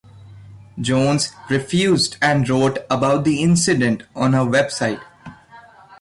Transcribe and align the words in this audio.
Jones 0.79 1.31
refused 1.47 2.17
and 2.23 2.49
wrote 2.49 2.79
about 2.89 3.23
the 3.23 3.43
incident 3.43 4.01
on 4.15 4.33
her 4.33 4.39
website. 4.39 4.99